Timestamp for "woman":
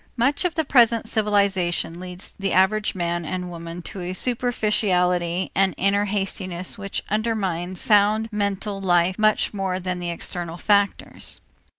3.51-3.83